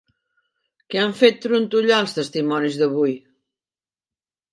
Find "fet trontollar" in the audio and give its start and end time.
1.19-1.99